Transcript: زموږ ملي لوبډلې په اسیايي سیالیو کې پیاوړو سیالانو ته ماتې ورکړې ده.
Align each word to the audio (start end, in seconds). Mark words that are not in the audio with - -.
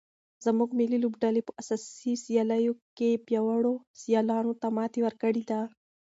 زموږ 0.45 0.69
ملي 0.79 0.97
لوبډلې 1.03 1.41
په 1.47 1.51
اسیايي 1.61 2.13
سیالیو 2.25 2.73
کې 2.97 3.21
پیاوړو 3.27 3.73
سیالانو 4.01 4.53
ته 4.61 4.67
ماتې 4.75 4.99
ورکړې 5.03 5.43
ده. 5.49 5.59